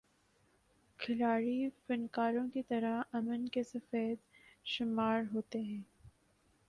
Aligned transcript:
کھلاڑی 0.99 1.57
فنکاروں 1.87 2.47
کی 2.53 2.63
طرح 2.63 3.01
امن 3.11 3.47
کے 3.47 3.63
سفیر 3.63 4.13
شمار 4.65 5.21
ہوتے 5.33 5.59
ہیں۔ 5.61 5.81